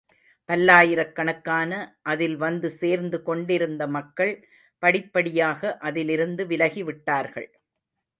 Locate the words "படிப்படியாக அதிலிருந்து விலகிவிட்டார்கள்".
4.83-7.47